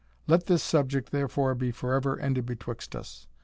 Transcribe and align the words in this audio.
Let 0.25 0.47
this 0.47 0.63
subject, 0.63 1.11
therefore, 1.11 1.53
be 1.53 1.69
forever 1.69 2.19
ended 2.19 2.47
betwixt 2.47 2.95
us. 2.95 3.27